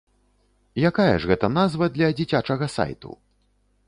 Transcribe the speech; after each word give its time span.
Якая 0.89 1.17
ж 1.25 1.29
гэта 1.31 1.49
назва 1.57 1.89
для 1.97 2.09
дзіцячага 2.21 2.71
сайту? 2.77 3.11